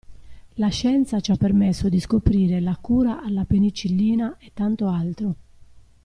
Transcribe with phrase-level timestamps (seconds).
[0.55, 5.35] La scienza ci ha permesso di scoprire la cura alla penicillina e tanto altro.